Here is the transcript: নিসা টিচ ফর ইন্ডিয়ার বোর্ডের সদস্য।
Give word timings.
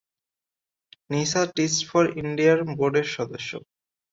নিসা 1.09 1.41
টিচ 1.55 1.73
ফর 1.89 2.05
ইন্ডিয়ার 2.21 2.59
বোর্ডের 2.77 3.07
সদস্য। 3.15 3.51